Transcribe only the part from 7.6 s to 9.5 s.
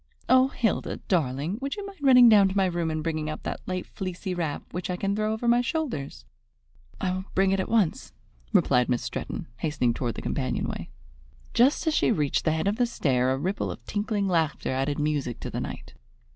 once," replied Miss Stretton,